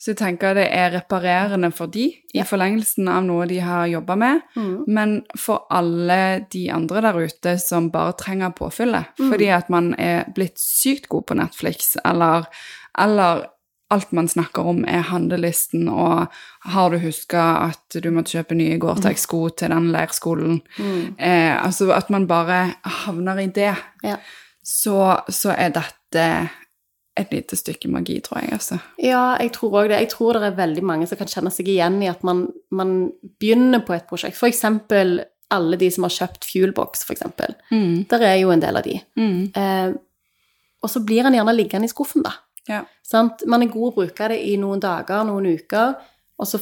så 0.00 0.14
jeg 0.14 0.18
tenker 0.20 0.54
det 0.56 0.66
er 0.72 0.94
reparerende 0.94 1.68
for 1.76 1.92
de, 1.92 2.06
i 2.32 2.44
forlengelsen 2.48 3.08
av 3.12 3.24
noe 3.26 3.44
de 3.48 3.58
har 3.60 3.88
jobba 3.90 4.16
med. 4.16 4.42
Mm. 4.56 4.74
Men 4.88 5.14
for 5.36 5.66
alle 5.68 6.46
de 6.52 6.62
andre 6.72 7.02
der 7.04 7.18
ute 7.20 7.54
som 7.60 7.90
bare 7.92 8.16
trenger 8.20 8.54
påfyllet, 8.56 9.12
fordi 9.20 9.50
at 9.52 9.68
man 9.72 9.92
er 10.00 10.28
blitt 10.36 10.56
sykt 10.60 11.10
god 11.12 11.26
på 11.28 11.36
Netflix, 11.40 11.98
eller, 12.00 12.48
eller 12.96 13.44
alt 13.90 14.12
man 14.14 14.28
snakker 14.30 14.66
om 14.70 14.84
er 14.88 15.08
handlelisten, 15.10 15.88
og 15.90 16.30
har 16.72 16.92
du 16.92 17.00
huska 17.02 17.42
at 17.70 17.98
du 17.98 18.10
måtte 18.14 18.36
kjøpe 18.36 18.58
nye 18.58 18.78
Gore-Tex-sko 18.80 19.48
til 19.58 19.72
den 19.74 19.90
leirskolen? 19.94 20.60
Eh, 21.18 21.54
altså 21.56 21.90
at 21.96 22.10
man 22.10 22.28
bare 22.30 22.62
havner 23.02 23.42
i 23.42 23.48
det. 23.54 23.74
Ja. 24.06 24.16
Så, 24.62 24.96
så 25.28 25.56
er 25.56 25.74
dette 25.74 26.26
et 27.18 27.32
lite 27.34 27.56
stykke 27.58 27.90
magi, 27.90 28.20
tror 28.24 28.40
jeg, 28.44 28.52
altså. 28.54 28.78
Ja, 29.02 29.34
jeg 29.42 29.52
tror 29.56 29.82
òg 29.82 29.90
det. 29.90 29.98
Jeg 30.04 30.12
tror 30.14 30.38
det 30.38 30.52
er 30.52 30.60
veldig 30.60 30.84
mange 30.86 31.08
som 31.10 31.18
kan 31.18 31.30
kjenne 31.30 31.52
seg 31.52 31.68
igjen 31.68 31.98
i 32.04 32.10
at 32.10 32.22
man, 32.26 32.46
man 32.70 32.94
begynner 33.42 33.82
på 33.84 33.96
et 33.96 34.06
prosjekt. 34.08 34.38
For 34.38 34.48
eksempel 34.48 35.18
alle 35.50 35.78
de 35.80 35.88
som 35.90 36.06
har 36.06 36.14
kjøpt 36.14 36.46
Fuelbox, 36.46 37.02
eksempel. 37.10 37.56
Mm. 37.72 38.06
Der 38.10 38.22
er 38.22 38.36
jo 38.38 38.52
en 38.54 38.62
del 38.62 38.78
av 38.78 38.86
de. 38.86 39.00
Mm. 39.18 39.50
Eh, 39.58 39.98
og 40.80 40.92
så 40.92 41.02
blir 41.04 41.26
en 41.26 41.34
gjerne 41.34 41.56
liggende 41.56 41.90
i 41.90 41.92
skuffen, 41.92 42.22
da. 42.24 42.36
Ja. 42.68 42.84
Sant? 43.02 43.46
Man 43.46 43.62
er 43.62 43.66
god 43.72 43.92
å 43.92 43.94
bruke 43.96 44.28
det 44.28 44.38
i 44.46 44.56
noen 44.60 44.80
dager, 44.80 45.24
noen 45.24 45.46
uker, 45.56 45.94
og 46.38 46.46
så, 46.46 46.60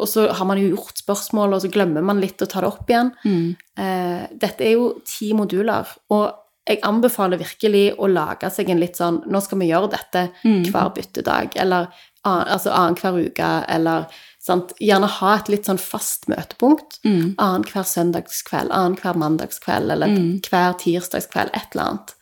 og 0.00 0.08
så 0.08 0.28
har 0.32 0.44
man 0.46 0.58
jo 0.58 0.74
gjort 0.76 0.96
spørsmål, 1.02 1.54
og 1.54 1.62
så 1.62 1.70
glemmer 1.72 2.02
man 2.02 2.20
litt 2.20 2.40
å 2.42 2.46
ta 2.48 2.60
det 2.60 2.68
opp 2.68 2.88
igjen. 2.90 3.10
Mm. 3.24 3.56
Eh, 3.78 4.28
dette 4.38 4.60
er 4.64 4.72
jo 4.76 4.92
ti 5.04 5.32
moduler, 5.34 5.86
og 6.10 6.38
jeg 6.68 6.78
anbefaler 6.86 7.38
virkelig 7.40 7.96
å 7.98 8.06
lage 8.06 8.48
seg 8.54 8.68
en 8.70 8.78
litt 8.78 8.94
sånn 8.94 9.16
Nå 9.26 9.40
skal 9.42 9.58
vi 9.58 9.66
gjøre 9.72 9.90
dette 9.90 10.30
Mm. 10.44 10.62
hver 10.70 10.92
byttedag, 10.94 11.56
eller 11.56 11.88
an, 12.24 12.46
altså 12.46 12.70
annenhver 12.70 13.18
uke, 13.26 13.64
eller 13.68 14.06
sant? 14.38 14.72
Gjerne 14.80 15.08
ha 15.08 15.34
et 15.36 15.48
litt 15.48 15.64
sånn 15.66 15.78
fast 15.78 16.28
møtepunkt. 16.28 17.00
Mm. 17.04 17.34
Annenhver 17.38 17.82
søndagskveld, 17.82 18.70
annenhver 18.70 19.14
mandagskveld, 19.18 19.90
eller 19.90 20.06
Mm. 20.06 20.40
hver 20.40 20.74
tirsdagskveld, 20.78 21.50
et 21.52 21.74
eller 21.74 21.84
annet. 21.84 22.14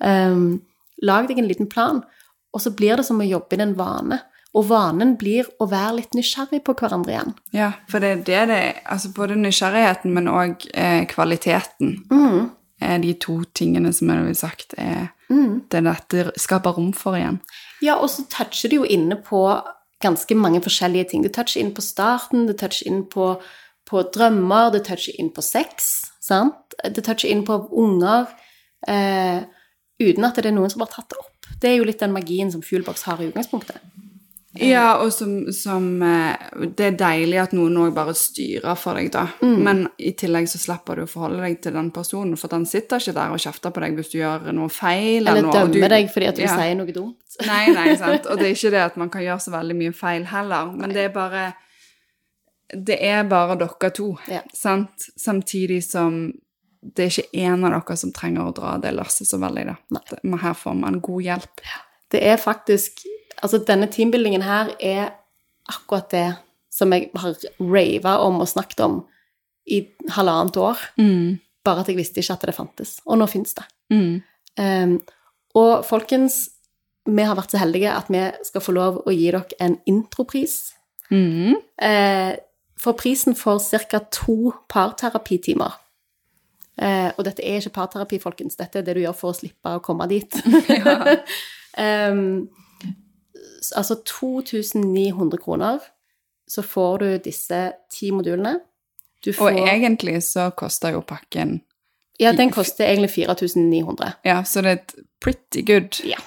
Um, 0.00 0.62
lag 1.02 1.28
deg 1.28 1.38
en 1.38 1.48
liten 1.48 1.68
plan, 1.70 2.02
og 2.58 2.64
så 2.64 2.74
blir 2.74 2.98
det 2.98 3.06
som 3.06 3.22
å 3.22 3.26
jobbe 3.28 3.54
inn 3.56 3.64
en 3.68 3.76
vane. 3.78 4.18
Og 4.56 4.64
vanen 4.66 5.12
blir 5.20 5.46
å 5.60 5.68
være 5.70 5.98
litt 6.00 6.16
nysgjerrig 6.16 6.62
på 6.66 6.74
hverandre 6.80 7.12
igjen. 7.12 7.34
Ja, 7.54 7.72
for 7.90 8.02
det 8.02 8.10
er 8.10 8.22
det 8.26 8.44
det. 8.50 8.62
Altså 8.90 9.12
både 9.14 9.36
nysgjerrigheten, 9.38 10.14
men 10.16 10.30
òg 10.32 10.64
eh, 10.72 11.04
kvaliteten. 11.10 11.98
Mm. 12.10 12.48
Er 12.80 12.98
de 13.02 13.12
to 13.20 13.42
tingene 13.54 13.92
som 13.94 14.10
jeg 14.10 14.24
ville 14.24 14.40
sagt 14.40 14.74
er 14.80 15.12
Mm. 15.28 15.60
det 15.68 15.82
dette 15.84 16.32
skaper 16.40 16.72
rom 16.72 16.92
for 16.96 17.12
igjen. 17.18 17.40
Ja, 17.84 17.98
og 18.00 18.08
så 18.08 18.22
toucher 18.32 18.70
det 18.72 18.78
jo 18.78 18.86
inne 18.88 19.18
på 19.20 19.42
ganske 20.00 20.34
mange 20.34 20.62
forskjellige 20.64 21.10
ting. 21.10 21.22
Det 21.22 21.34
toucher 21.36 21.60
inn 21.60 21.74
på 21.76 21.84
starten, 21.84 22.46
det 22.48 22.56
toucher 22.62 22.88
inn 22.88 23.02
på, 23.12 23.34
på 23.84 24.02
drømmer, 24.14 24.72
det 24.72 24.86
toucher 24.86 25.18
inn 25.20 25.28
på 25.34 25.44
sex, 25.44 25.90
sant? 26.24 26.78
Det 26.82 27.04
toucher 27.04 27.28
inn 27.28 27.44
på 27.44 27.58
unger, 27.76 28.28
eh, 28.86 29.42
uten 30.00 30.24
at 30.24 30.40
det 30.40 30.46
er 30.46 30.56
noen 30.56 30.70
som 30.72 30.80
har 30.86 30.92
tatt 30.94 31.10
det 31.12 31.20
opp. 31.20 31.27
Det 31.60 31.70
er 31.70 31.76
jo 31.78 31.84
litt 31.88 32.00
den 32.00 32.12
magien 32.12 32.50
som 32.52 32.62
Fuelbox 32.62 33.02
har 33.08 33.20
i 33.22 33.28
utgangspunktet. 33.32 33.76
Ja, 34.58 34.96
og 35.04 35.12
som, 35.12 35.52
som 35.52 36.00
eh, 36.02 36.34
Det 36.74 36.80
er 36.86 36.94
deilig 36.98 37.36
at 37.38 37.52
noen 37.54 37.76
òg 37.78 37.92
bare 37.94 38.14
styrer 38.16 38.74
for 38.80 38.96
deg, 38.98 39.10
da. 39.12 39.26
Men 39.44 39.84
i 40.00 40.14
tillegg 40.18 40.48
så 40.50 40.58
slipper 40.58 40.96
du 40.96 41.02
å 41.04 41.10
forholde 41.10 41.42
deg 41.44 41.60
til 41.62 41.76
den 41.76 41.90
personen, 41.94 42.34
for 42.40 42.48
den 42.50 42.64
sitter 42.66 42.98
ikke 42.98 43.14
der 43.14 43.34
og 43.36 43.38
kjefter 43.44 43.70
på 43.76 43.80
deg 43.84 43.94
hvis 44.00 44.10
du 44.10 44.16
gjør 44.18 44.48
noe 44.56 44.72
feil. 44.72 45.28
Eller 45.28 45.42
noe, 45.44 45.52
dømmer 45.52 45.84
du- 45.88 45.94
deg 45.94 46.10
fordi 46.14 46.26
at 46.32 46.36
du 46.40 46.42
Ja. 46.42 46.56
sier 46.56 46.74
noe 46.80 46.92
dumt. 46.96 47.20
Nei, 47.46 47.68
nei, 47.76 47.94
sant. 48.00 48.26
Og 48.26 48.38
det 48.40 48.46
er 48.48 48.54
ikke 48.56 48.70
det 48.74 48.82
at 48.82 48.96
man 48.96 49.10
kan 49.10 49.22
gjøre 49.22 49.40
så 49.44 49.52
veldig 49.54 49.76
mye 49.78 49.92
feil 49.94 50.24
heller, 50.32 50.72
men 50.74 50.90
det 50.96 51.04
er 51.04 51.14
bare 51.14 51.44
Det 52.74 52.98
er 53.00 53.22
bare 53.24 53.54
dere 53.56 53.90
to, 53.94 54.18
Ja. 54.28 54.40
sant? 54.52 55.06
Samtidig 55.16 55.82
som 55.84 56.32
det 56.94 57.04
er 57.04 57.12
ikke 57.12 57.44
én 57.44 57.64
av 57.66 57.74
dere 57.74 57.96
som 58.00 58.12
trenger 58.14 58.48
å 58.48 58.54
dra 58.56 58.76
det 58.82 58.94
lasset 58.96 59.28
så 59.28 59.40
veldig, 59.42 59.64
da. 59.68 59.76
Men 60.22 60.40
her 60.42 60.56
får 60.56 60.76
man 60.78 61.00
god 61.04 61.24
hjelp. 61.26 61.64
Det 62.12 62.24
er 62.24 62.40
faktisk 62.40 63.04
Altså, 63.38 63.60
denne 63.62 63.86
teambuildingen 63.86 64.42
her 64.42 64.72
er 64.82 65.12
akkurat 65.70 66.08
det 66.10 66.24
som 66.74 66.90
jeg 66.90 67.12
har 67.14 67.36
rava 67.60 68.16
om 68.24 68.40
og 68.42 68.48
snakket 68.50 68.80
om 68.82 68.96
i 69.70 69.84
halvannet 70.10 70.58
år. 70.58 70.80
Mm. 70.98 71.38
Bare 71.62 71.84
at 71.84 71.90
jeg 71.92 72.00
visste 72.00 72.18
ikke 72.18 72.34
at 72.34 72.46
det 72.48 72.56
fantes. 72.56 72.96
Og 73.06 73.20
nå 73.20 73.28
fins 73.30 73.54
det. 73.54 73.66
Mm. 73.94 74.16
Um, 74.58 74.96
og 75.54 75.86
folkens, 75.86 76.48
vi 77.06 77.28
har 77.30 77.38
vært 77.38 77.54
så 77.54 77.62
heldige 77.62 77.94
at 77.94 78.10
vi 78.10 78.24
skal 78.50 78.64
få 78.64 78.74
lov 78.74 79.00
å 79.04 79.14
gi 79.14 79.30
dere 79.30 79.60
en 79.62 79.78
intropris. 79.86 80.72
Mm. 81.14 81.54
Uh, 81.78 82.34
for 82.78 82.98
prisen 82.98 83.38
for 83.38 83.58
ca. 83.58 84.02
to 84.10 84.52
parterapitimer. 84.68 85.78
Eh, 86.78 87.10
og 87.16 87.24
dette 87.26 87.42
er 87.42 87.58
ikke 87.58 87.74
parterapi, 87.80 88.18
folkens. 88.22 88.56
Dette 88.56 88.78
er 88.78 88.86
det 88.86 88.94
du 88.96 89.02
gjør 89.02 89.16
for 89.18 89.32
å 89.34 89.38
slippe 89.38 89.76
å 89.78 89.82
komme 89.84 90.06
dit. 90.10 90.38
um, 91.78 92.48
altså 93.80 93.98
2900 94.06 95.38
kroner, 95.42 95.78
så 96.48 96.62
får 96.64 96.98
du 97.02 97.08
disse 97.28 97.62
ti 97.92 98.12
modulene. 98.14 98.60
Du 99.24 99.32
får, 99.34 99.56
Og 99.58 99.68
egentlig 99.68 100.20
så 100.22 100.50
koster 100.54 100.94
jo 100.94 101.02
pakken 101.02 101.58
ja, 102.18 102.32
den 102.34 102.50
koster 102.50 102.82
egentlig 102.86 103.10
4900. 103.14 104.12
Ja, 104.26 104.40
så 104.44 104.62
det 104.62 104.70
er 104.70 104.78
et 104.80 104.94
pretty 105.22 105.62
good 105.62 106.00
Ja. 106.04 106.18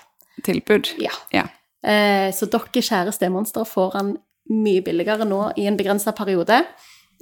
tilbud. 0.44 0.88
Ja. 1.02 1.12
Ja. 1.34 1.44
Eh, 1.84 2.32
så 2.32 2.48
dere 2.48 2.82
kjære 2.82 3.12
stemonstre 3.12 3.66
får 3.68 3.98
han 3.98 4.14
mye 4.50 4.82
billigere 4.82 5.26
nå 5.28 5.52
i 5.58 5.66
en 5.68 5.78
begrensa 5.78 6.12
periode. 6.16 6.62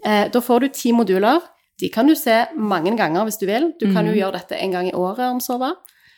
Eh, 0.06 0.30
da 0.30 0.40
får 0.40 0.60
du 0.60 0.68
ti 0.68 0.92
moduler. 0.92 1.42
De 1.80 1.90
kan 1.94 2.08
du 2.08 2.16
se 2.18 2.42
mange 2.58 2.96
ganger 2.98 3.28
hvis 3.28 3.40
du 3.40 3.46
vil. 3.48 3.72
Du 3.80 3.88
kan 3.94 4.08
jo 4.08 4.16
gjøre 4.16 4.36
dette 4.40 4.58
en 4.60 4.74
gang 4.76 4.90
i 4.90 4.96
året 4.98 5.30
om 5.30 5.40
så 5.44 5.56
hva. 5.62 5.74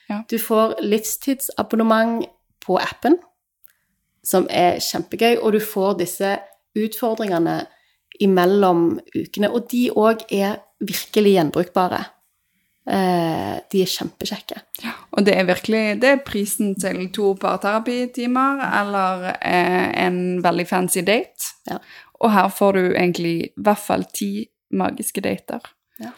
Ja. 0.09 0.21
Du 0.29 0.37
får 0.41 0.79
livstidsabonnement 0.83 2.25
på 2.65 2.77
appen, 2.81 3.17
som 4.25 4.47
er 4.49 4.81
kjempegøy, 4.83 5.37
og 5.41 5.53
du 5.55 5.61
får 5.63 5.99
disse 6.01 6.33
utfordringene 6.77 7.61
imellom 8.21 8.99
ukene. 9.15 9.51
Og 9.51 9.69
de 9.71 9.87
òg 9.93 10.25
er 10.33 10.59
virkelig 10.81 11.37
gjenbrukbare. 11.37 12.01
Eh, 12.81 13.57
de 13.71 13.81
er 13.83 13.89
kjempekjekke. 13.89 14.61
Og 15.13 15.25
det 15.25 15.35
er 15.37 15.45
virkelig 15.45 15.83
det 16.01 16.09
er 16.09 16.23
prisen 16.25 16.73
til 16.81 17.03
to 17.13 17.35
parterapitimer 17.39 18.63
eller 18.81 19.27
eh, 19.37 19.91
en 20.05 20.41
veldig 20.43 20.65
fancy 20.67 21.03
date. 21.05 21.53
Ja. 21.69 21.77
Og 22.21 22.33
her 22.33 22.49
får 22.49 22.77
du 22.77 22.83
egentlig 22.89 23.35
i 23.43 23.51
hvert 23.61 23.81
fall 23.81 24.05
ti 24.13 24.31
magiske 24.71 25.21
dater. 25.21 25.61
Ja. 25.99 26.11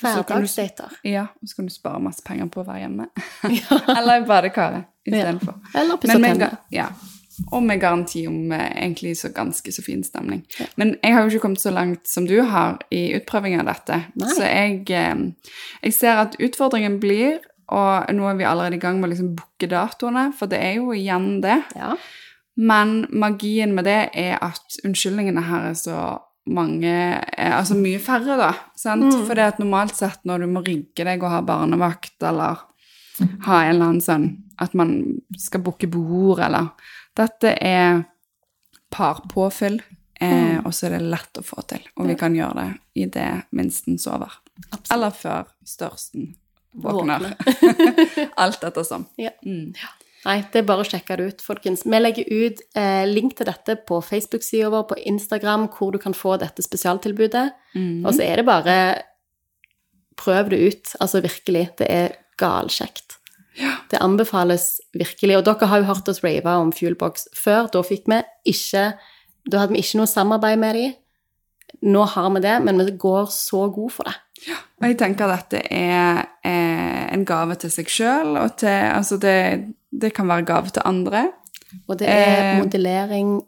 Hverdagsdater. 0.00 0.92
Ja, 1.04 1.26
og 1.42 1.48
så 1.48 1.56
kan 1.58 1.66
du 1.68 1.72
spare 1.74 2.00
masse 2.02 2.22
penger 2.24 2.48
på 2.52 2.62
å 2.62 2.68
være 2.68 2.84
hjemme. 2.86 3.08
Ja. 3.58 3.78
eller 3.98 4.22
i 4.22 4.26
badekaret 4.28 4.88
istedenfor. 5.06 5.58
Eller 5.76 5.98
pusse 6.00 6.18
ga- 6.40 6.54
ja. 6.72 6.86
Og 7.50 7.62
med 7.64 7.80
garanti 7.80 8.26
om 8.28 8.52
eh, 8.52 8.68
egentlig 8.84 9.14
så 9.18 9.30
ganske 9.34 9.72
så 9.72 9.82
fin 9.82 10.02
stemning. 10.04 10.42
Men 10.76 10.94
jeg 11.02 11.14
har 11.14 11.22
jo 11.24 11.30
ikke 11.32 11.42
kommet 11.46 11.62
så 11.62 11.72
langt 11.72 12.06
som 12.08 12.26
du 12.28 12.36
har 12.44 12.76
i 12.92 13.06
utprøving 13.16 13.56
av 13.60 13.66
dette. 13.70 13.98
Nei. 14.20 14.28
Så 14.36 14.44
jeg, 14.46 14.82
eh, 14.92 15.54
jeg 15.82 15.96
ser 15.96 16.20
at 16.26 16.36
utfordringen 16.40 16.98
blir, 17.02 17.40
og 17.72 18.12
nå 18.12 18.26
er 18.28 18.36
vi 18.36 18.44
allerede 18.48 18.76
i 18.76 18.82
gang 18.82 19.00
med 19.00 19.08
å 19.08 19.12
liksom 19.14 19.32
booke 19.38 19.68
datoene, 19.72 20.26
for 20.36 20.50
det 20.52 20.60
er 20.60 20.76
jo 20.80 20.92
igjen 20.96 21.40
det. 21.44 21.56
Ja. 21.78 21.94
Men 22.60 23.06
magien 23.16 23.72
med 23.74 23.88
det 23.88 24.00
er 24.12 24.36
at 24.44 24.76
unnskyldningene 24.84 25.46
her 25.48 25.70
er 25.72 25.78
så 25.80 25.98
mange 26.50 26.92
eh, 27.36 27.52
Altså 27.54 27.76
mye 27.78 28.00
færre, 28.02 28.36
da. 28.40 28.50
Sant? 28.78 29.06
Mm. 29.06 29.24
For 29.28 29.38
det 29.38 29.48
at 29.52 29.62
normalt 29.62 29.96
sett 29.98 30.24
når 30.28 30.44
du 30.44 30.52
må 30.54 30.62
rigge 30.66 31.06
deg 31.06 31.22
og 31.22 31.30
ha 31.30 31.42
barnevakt, 31.46 32.16
eller 32.22 32.64
ha 33.46 33.58
en 33.62 33.74
eller 33.74 33.84
annen 33.90 34.02
sånn 34.02 34.24
At 34.62 34.72
man 34.78 34.96
skal 35.38 35.62
booke 35.62 35.86
bord, 35.90 36.40
eller 36.42 36.72
Dette 37.18 37.54
er 37.60 38.02
parpåfyll, 38.92 39.78
eh, 40.20 40.58
og 40.64 40.72
så 40.74 40.88
er 40.88 40.98
det 40.98 41.10
lett 41.12 41.38
å 41.40 41.44
få 41.44 41.62
til. 41.68 41.84
Og 41.96 42.08
vi 42.10 42.16
kan 42.20 42.34
gjøre 42.36 42.60
det 42.60 43.04
idet 43.06 43.46
minsten 43.56 43.96
sover. 44.00 44.34
Absolutt. 44.68 44.90
Eller 44.92 45.14
før 45.16 45.48
størsten 45.64 46.34
våkner. 46.72 47.32
Alt 48.42 48.64
ettersom. 48.64 49.06
Ja. 49.16 49.32
Mm. 49.46 49.72
Nei, 50.22 50.36
det 50.52 50.60
er 50.60 50.66
bare 50.68 50.84
å 50.84 50.86
sjekke 50.86 51.16
det 51.18 51.24
ut, 51.32 51.40
folkens. 51.42 51.82
Vi 51.82 51.98
legger 51.98 52.28
ut 52.30 52.60
eh, 52.78 53.02
link 53.10 53.34
til 53.38 53.48
dette 53.48 53.74
på 53.88 53.98
Facebook-sida 54.06 54.70
vår, 54.70 54.84
på 54.92 54.98
Instagram, 55.10 55.66
hvor 55.74 55.90
du 55.94 55.98
kan 56.02 56.14
få 56.14 56.36
dette 56.38 56.62
spesialtilbudet. 56.62 57.48
Mm. 57.74 58.04
Og 58.06 58.12
så 58.14 58.26
er 58.28 58.42
det 58.42 58.48
bare 58.50 58.76
Prøv 60.22 60.50
det 60.52 60.58
ut. 60.60 60.90
Altså 61.00 61.22
virkelig. 61.24 61.62
Det 61.80 61.86
er 61.90 62.12
galkjekt. 62.38 63.16
Det 63.90 64.00
anbefales 64.00 64.80
virkelig. 64.94 65.38
Og 65.38 65.46
dere 65.48 65.68
har 65.70 65.80
jo 65.80 65.88
hørt 65.88 66.10
oss 66.12 66.22
rave 66.24 66.56
om 66.60 66.72
Fuelbox 66.72 67.26
før. 67.36 67.70
Da 67.72 67.82
fikk 67.82 68.06
vi 68.12 68.20
ikke 68.52 68.92
Da 69.48 69.64
hadde 69.64 69.74
vi 69.74 69.82
ikke 69.82 69.98
noe 69.98 70.06
samarbeid 70.06 70.60
med 70.62 70.76
dem. 70.78 70.92
Nå 71.82 72.04
har 72.12 72.28
vi 72.30 72.44
det, 72.44 72.58
men 72.62 72.78
vi 72.78 72.92
går 72.94 73.26
så 73.34 73.64
god 73.74 73.90
for 73.90 74.06
det. 74.06 74.14
Og 74.80 74.88
jeg 74.88 74.98
tenker 74.98 75.30
at 75.30 75.50
dette 75.50 75.62
er 75.70 76.24
eh, 76.44 77.14
en 77.14 77.24
gave 77.28 77.54
til 77.62 77.70
seg 77.70 77.88
sjøl, 77.92 78.36
og 78.40 78.56
til 78.58 78.68
Altså, 78.68 79.16
det, 79.22 79.36
det 79.92 80.12
kan 80.16 80.28
være 80.28 80.44
gave 80.48 80.72
til 80.74 80.82
andre. 80.84 81.28
Og 81.88 81.98
det 81.98 82.08
er 82.08 82.54
Eh. 82.56 82.58
modellering 82.64 83.40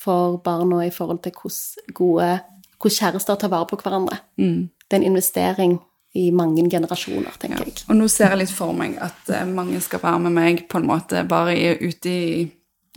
for 0.00 0.36
barna 0.44 0.82
i 0.86 0.90
forhold 0.90 1.22
til 1.22 1.32
hvordan 1.32 1.94
gode 1.94 2.40
Hvordan 2.80 2.96
kjærester 3.12 3.34
tar 3.36 3.48
vare 3.52 3.66
på 3.68 3.76
hverandre. 3.76 4.16
Mm. 4.38 4.70
Det 4.88 4.96
er 4.96 4.96
en 4.96 5.02
investering 5.12 5.78
i 6.14 6.30
mange 6.30 6.64
generasjoner, 6.70 7.30
tenker 7.40 7.64
jeg. 7.64 7.74
Og 7.88 7.96
nå 7.96 8.08
ser 8.08 8.28
jeg 8.32 8.38
litt 8.38 8.50
for 8.56 8.72
meg 8.72 8.96
at 8.98 9.28
eh, 9.28 9.44
mange 9.46 9.80
skal 9.80 10.00
være 10.02 10.18
med 10.24 10.30
meg 10.32 10.62
på 10.68 10.78
en 10.80 10.86
måte 10.88 11.20
bare 11.28 11.52
i, 11.56 11.74
ute 11.88 12.08
i, 12.10 12.48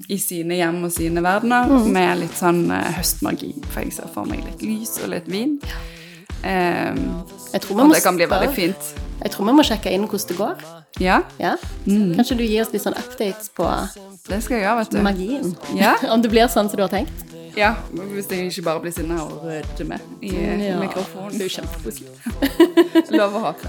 i 0.09 0.17
sine 0.17 0.55
hjem 0.55 0.79
og 0.87 0.91
sine 0.95 1.21
verdener 1.21 1.67
med 1.91 2.17
litt 2.23 2.33
sånn 2.39 2.63
eh, 2.71 2.93
høstmagi. 2.97 3.51
For 3.69 3.83
jeg 3.83 3.91
ser 3.93 4.07
for 4.15 4.25
meg 4.25 4.41
litt 4.47 4.63
lys 4.63 4.95
og 5.03 5.11
litt 5.13 5.27
vin. 5.27 5.59
Vi 5.61 6.02
og 6.43 7.93
det 7.93 8.03
kan 8.03 8.15
bli 8.17 8.25
veldig 8.29 8.53
fint. 8.55 8.93
jeg 9.23 9.31
tror 9.31 9.45
vi 9.47 9.53
må 9.53 9.63
sjekke 9.63 9.91
inn 9.91 10.07
hvordan 10.07 10.27
det 10.27 10.37
går. 10.37 10.55
Ja, 10.99 11.21
Ja? 11.39 11.55
Mm. 11.87 12.15
Kanskje 12.15 12.37
du 12.37 12.43
gir 12.43 12.61
oss 12.61 12.71
litt 12.73 12.83
sånn 12.83 12.93
updates 12.99 13.49
på 13.55 13.65
det 14.29 14.41
skal 14.43 14.57
jeg 14.57 14.63
gjøre, 14.65 14.77
vet 14.77 14.91
du. 14.91 14.97
magien? 15.01 15.55
Ja. 15.75 15.95
Om 16.13 16.21
det 16.21 16.29
blir 16.31 16.47
sånn 16.47 16.69
som 16.69 16.77
du 16.77 16.83
har 16.83 16.89
tenkt? 16.91 17.11
Ja, 17.55 17.75
Hvis 17.93 18.29
jeg 18.31 18.47
ikke 18.49 18.63
bare 18.65 18.79
blir 18.81 18.91
sinna 18.95 19.21
og 19.23 19.31
og 19.43 19.45
rødme 19.45 19.99
i 20.21 20.31
Ja. 20.33 20.79
mikrofonen. 20.79 21.31
Det 21.37 21.41
er 21.41 21.47
jo 21.49 21.55
kjempekoselig. 21.61 22.09
Lov 23.19 23.33
å 23.35 23.39
håpe. 23.47 23.67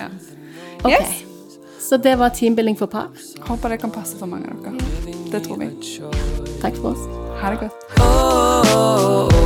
Ja. 0.00 0.08
Ok. 0.84 0.90
Yes. 0.92 1.22
Så 1.86 1.96
det 2.02 2.16
var 2.18 2.28
teambuilding 2.34 2.76
for 2.78 2.86
par. 2.86 3.08
Håper 3.46 3.68
det 3.68 3.80
kan 3.80 3.90
passe 3.90 4.16
for 4.18 4.26
mange 4.26 4.48
av 4.50 4.62
dere. 4.64 4.78
Det 5.30 5.42
tror 5.46 5.58
vi. 5.58 5.68
Takk 6.62 6.74
for 6.80 6.92
oss. 6.96 7.02
Ha 7.42 7.50
det 7.50 7.58
godt. 7.68 9.45